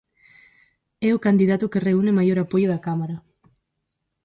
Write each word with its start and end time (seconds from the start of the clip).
É 1.07 1.09
o 1.13 1.23
candidato 1.25 1.71
que 1.71 1.83
reúne 1.87 2.11
maior 2.17 2.37
apoio 2.41 2.67
da 2.69 2.83
cámara. 2.87 3.15